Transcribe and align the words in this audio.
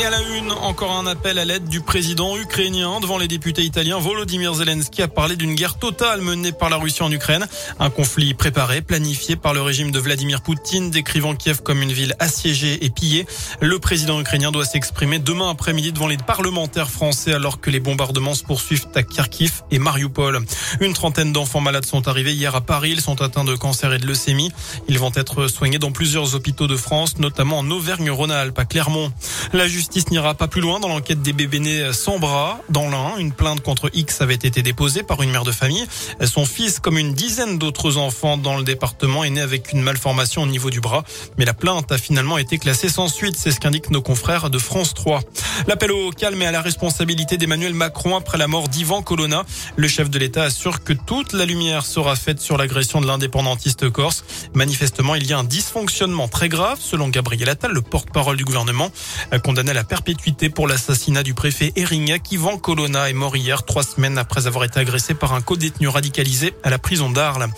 Et 0.00 0.04
à 0.04 0.08
la 0.08 0.22
une, 0.22 0.50
encore 0.52 0.92
un 0.92 1.06
appel 1.06 1.38
à 1.38 1.44
l'aide 1.44 1.68
du 1.68 1.82
président 1.82 2.34
ukrainien 2.38 3.00
devant 3.00 3.18
les 3.18 3.28
députés 3.28 3.64
italiens. 3.64 3.98
Volodymyr 3.98 4.54
Zelensky 4.54 5.02
a 5.02 5.08
parlé 5.08 5.36
d'une 5.36 5.54
guerre 5.54 5.78
totale 5.78 6.22
menée 6.22 6.52
par 6.52 6.70
la 6.70 6.78
Russie 6.78 7.02
en 7.02 7.12
Ukraine. 7.12 7.46
Un 7.78 7.90
conflit 7.90 8.32
préparé, 8.32 8.80
planifié 8.80 9.36
par 9.36 9.52
le 9.52 9.60
régime 9.60 9.90
de 9.90 9.98
Vladimir 9.98 10.40
Poutine, 10.40 10.90
décrivant 10.90 11.34
Kiev 11.34 11.60
comme 11.62 11.82
une 11.82 11.92
ville 11.92 12.14
assiégée 12.18 12.82
et 12.82 12.88
pillée. 12.88 13.26
Le 13.60 13.78
président 13.78 14.18
ukrainien 14.18 14.50
doit 14.50 14.64
s'exprimer 14.64 15.18
demain 15.18 15.50
après-midi 15.50 15.92
devant 15.92 16.08
les 16.08 16.16
parlementaires 16.16 16.88
français 16.88 17.34
alors 17.34 17.60
que 17.60 17.68
les 17.68 17.80
bombardements 17.80 18.34
se 18.34 18.44
poursuivent 18.44 18.86
à 18.94 19.02
Kharkiv 19.02 19.64
et 19.70 19.78
Mariupol. 19.78 20.40
Une 20.80 20.94
trentaine 20.94 21.32
d'enfants 21.32 21.60
malades 21.60 21.84
sont 21.84 22.08
arrivés 22.08 22.32
hier 22.32 22.54
à 22.54 22.62
Paris. 22.62 22.92
Ils 22.92 23.02
sont 23.02 23.20
atteints 23.20 23.44
de 23.44 23.54
cancer 23.54 23.92
et 23.92 23.98
de 23.98 24.06
leucémie. 24.06 24.50
Ils 24.88 24.98
vont 24.98 25.12
être 25.14 25.46
soignés 25.48 25.78
dans 25.78 25.92
plusieurs 25.92 26.34
hôpitaux 26.34 26.68
de 26.68 26.76
France, 26.76 27.18
notamment 27.18 27.58
en 27.58 27.70
Auvergne-Rhône-Alpes, 27.70 28.58
à 28.58 28.64
Clermont. 28.64 29.12
La 29.52 29.68
justice 29.68 29.89
n'ira 30.10 30.34
pas 30.34 30.48
plus 30.48 30.60
loin 30.60 30.80
dans 30.80 30.88
l'enquête 30.88 31.22
des 31.22 31.32
bébés 31.32 31.60
nés 31.60 31.92
sans 31.92 32.18
bras. 32.18 32.60
Dans 32.68 32.88
l'un, 32.90 33.16
une 33.18 33.32
plainte 33.32 33.60
contre 33.60 33.90
X 33.92 34.20
avait 34.20 34.34
été 34.34 34.62
déposée 34.62 35.02
par 35.02 35.22
une 35.22 35.30
mère 35.30 35.44
de 35.44 35.52
famille. 35.52 35.86
Son 36.24 36.44
fils, 36.44 36.78
comme 36.80 36.98
une 36.98 37.12
dizaine 37.12 37.58
d'autres 37.58 37.96
enfants 37.96 38.36
dans 38.36 38.56
le 38.56 38.64
département, 38.64 39.24
est 39.24 39.30
né 39.30 39.40
avec 39.40 39.72
une 39.72 39.82
malformation 39.82 40.42
au 40.42 40.46
niveau 40.46 40.70
du 40.70 40.80
bras. 40.80 41.04
Mais 41.38 41.44
la 41.44 41.54
plainte 41.54 41.92
a 41.92 41.98
finalement 41.98 42.38
été 42.38 42.58
classée 42.58 42.88
sans 42.88 43.08
suite. 43.08 43.36
C'est 43.36 43.50
ce 43.50 43.60
qu'indiquent 43.60 43.90
nos 43.90 44.02
confrères 44.02 44.50
de 44.50 44.58
France 44.58 44.94
3. 44.94 45.20
L'appel 45.66 45.92
au 45.92 46.10
calme 46.10 46.42
et 46.42 46.46
à 46.46 46.52
la 46.52 46.62
responsabilité 46.62 47.36
d'Emmanuel 47.36 47.74
Macron 47.74 48.16
après 48.16 48.38
la 48.38 48.46
mort 48.46 48.68
d'Ivan 48.68 49.02
Colonna. 49.02 49.44
Le 49.76 49.88
chef 49.88 50.10
de 50.10 50.18
l'État 50.18 50.44
assure 50.44 50.82
que 50.82 50.92
toute 50.92 51.32
la 51.32 51.46
lumière 51.46 51.84
sera 51.84 52.16
faite 52.16 52.40
sur 52.40 52.56
l'agression 52.56 53.00
de 53.00 53.06
l'indépendantiste 53.06 53.90
corse. 53.90 54.24
Manifestement, 54.54 55.14
il 55.14 55.26
y 55.26 55.32
a 55.32 55.38
un 55.38 55.44
dysfonctionnement 55.44 56.28
très 56.28 56.48
grave, 56.48 56.78
selon 56.80 57.08
Gabriel 57.08 57.48
Attal, 57.48 57.72
le 57.72 57.82
porte-parole 57.82 58.36
du 58.36 58.44
gouvernement, 58.44 58.90
condamné 59.42 59.69
à 59.70 59.72
la 59.72 59.84
perpétuité 59.84 60.50
pour 60.50 60.66
l'assassinat 60.66 61.22
du 61.22 61.32
préfet 61.32 61.72
Erignac. 61.76 62.32
Yvan 62.32 62.58
Colonna 62.58 63.08
est 63.08 63.12
mort 63.12 63.36
hier, 63.36 63.62
trois 63.64 63.84
semaines 63.84 64.18
après 64.18 64.48
avoir 64.48 64.64
été 64.64 64.80
agressé 64.80 65.14
par 65.14 65.32
un 65.32 65.40
co-détenu 65.40 65.86
radicalisé 65.86 66.52
à 66.64 66.70
la 66.70 66.78
prison 66.78 67.08
d'Arles. 67.08 67.48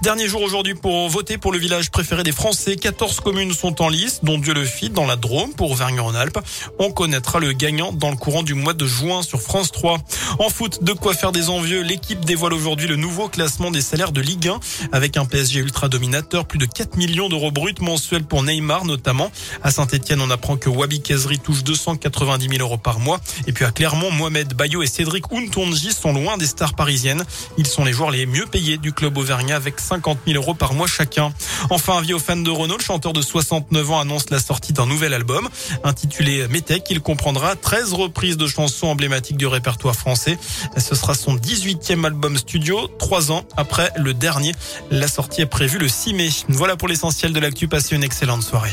Dernier 0.00 0.26
jour 0.26 0.40
aujourd'hui 0.42 0.74
pour 0.74 1.08
voter 1.08 1.36
pour 1.36 1.52
le 1.52 1.58
village 1.58 1.90
préféré 1.90 2.22
des 2.22 2.32
Français. 2.32 2.76
14 2.76 3.20
communes 3.20 3.52
sont 3.52 3.82
en 3.82 3.88
lice, 3.88 4.20
dont 4.22 4.38
Dieu 4.38 4.54
le 4.54 4.64
fit 4.64 4.90
dans 4.90 5.04
la 5.04 5.16
Drôme 5.16 5.52
pour 5.52 5.70
Auvergne-Rhône-Alpes. 5.70 6.38
On 6.78 6.90
connaîtra 6.90 7.38
le 7.38 7.52
gagnant 7.52 7.92
dans 7.92 8.10
le 8.10 8.16
courant 8.16 8.42
du 8.42 8.54
mois 8.54 8.72
de 8.72 8.86
juin 8.86 9.22
sur 9.22 9.40
France 9.40 9.70
3. 9.70 9.98
En 10.38 10.48
foot, 10.48 10.82
de 10.82 10.92
quoi 10.92 11.14
faire 11.14 11.30
des 11.30 11.50
envieux. 11.50 11.82
L'équipe 11.82 12.24
dévoile 12.24 12.54
aujourd'hui 12.54 12.88
le 12.88 12.96
nouveau 12.96 13.28
classement 13.28 13.70
des 13.70 13.82
salaires 13.82 14.12
de 14.12 14.20
Ligue 14.20 14.48
1 14.48 14.60
avec 14.92 15.16
un 15.16 15.26
PSG 15.26 15.60
ultra 15.60 15.88
dominateur, 15.88 16.46
plus 16.46 16.58
de 16.58 16.66
4 16.66 16.96
millions 16.96 17.28
d'euros 17.28 17.50
bruts 17.50 17.74
mensuels 17.80 18.24
pour 18.24 18.42
Neymar 18.42 18.84
notamment. 18.84 19.30
À 19.62 19.70
Saint-Etienne, 19.70 20.20
on 20.20 20.30
apprend 20.30 20.56
que 20.56 20.70
Wabi 20.70 21.02
Kazri 21.02 21.38
touche 21.38 21.64
290 21.64 22.48
000 22.48 22.60
euros 22.60 22.78
par 22.78 22.98
mois. 22.98 23.20
Et 23.46 23.52
puis 23.52 23.64
à 23.64 23.70
Clermont, 23.70 24.10
Mohamed 24.10 24.54
Bayo 24.54 24.82
et 24.82 24.86
Cédric 24.86 25.24
Untonji 25.30 25.92
sont 25.92 26.12
loin 26.12 26.38
des 26.38 26.46
stars 26.46 26.74
parisiennes. 26.74 27.24
Ils 27.58 27.66
sont 27.66 27.84
les 27.84 27.92
joueurs 27.92 28.10
les 28.10 28.26
mieux 28.26 28.46
payés 28.46 28.78
du 28.78 28.92
club 28.92 29.18
auvergnat 29.18 29.56
avec 29.56 29.81
50 29.82 30.18
000 30.26 30.38
euros 30.40 30.54
par 30.54 30.74
mois 30.74 30.86
chacun. 30.86 31.32
Enfin, 31.70 31.98
avis 31.98 32.14
aux 32.14 32.18
fans 32.18 32.36
de 32.36 32.50
Renault, 32.50 32.78
le 32.78 32.82
chanteur 32.82 33.12
de 33.12 33.20
69 33.22 33.90
ans 33.90 34.00
annonce 34.00 34.30
la 34.30 34.38
sortie 34.38 34.72
d'un 34.72 34.86
nouvel 34.86 35.14
album 35.14 35.48
intitulé 35.84 36.46
Metec. 36.48 36.86
Il 36.90 37.00
comprendra 37.00 37.56
13 37.56 37.92
reprises 37.92 38.36
de 38.36 38.46
chansons 38.46 38.88
emblématiques 38.88 39.36
du 39.36 39.46
répertoire 39.46 39.94
français. 39.94 40.38
Ce 40.76 40.94
sera 40.94 41.14
son 41.14 41.36
18e 41.36 42.04
album 42.04 42.36
studio, 42.36 42.88
trois 42.98 43.32
ans 43.32 43.44
après 43.56 43.90
le 43.96 44.14
dernier. 44.14 44.52
La 44.90 45.08
sortie 45.08 45.42
est 45.42 45.46
prévue 45.46 45.78
le 45.78 45.88
6 45.88 46.14
mai. 46.14 46.28
Voilà 46.48 46.76
pour 46.76 46.88
l'essentiel 46.88 47.32
de 47.32 47.40
l'actu. 47.40 47.68
Passez 47.68 47.96
une 47.96 48.04
excellente 48.04 48.42
soirée. 48.42 48.72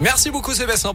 Merci 0.00 0.30
beaucoup 0.30 0.52
Sébastien. 0.52 0.92